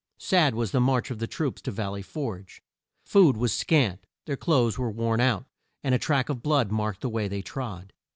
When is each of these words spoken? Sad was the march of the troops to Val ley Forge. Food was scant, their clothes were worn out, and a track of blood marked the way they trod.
Sad 0.17 0.55
was 0.55 0.71
the 0.71 0.79
march 0.79 1.11
of 1.11 1.19
the 1.19 1.27
troops 1.27 1.61
to 1.61 1.69
Val 1.69 1.91
ley 1.91 2.01
Forge. 2.01 2.63
Food 3.03 3.37
was 3.37 3.53
scant, 3.53 4.07
their 4.25 4.35
clothes 4.35 4.75
were 4.79 4.89
worn 4.89 5.19
out, 5.21 5.45
and 5.83 5.93
a 5.93 5.99
track 5.99 6.27
of 6.27 6.41
blood 6.41 6.71
marked 6.71 7.01
the 7.01 7.07
way 7.09 7.27
they 7.27 7.43
trod. 7.43 7.93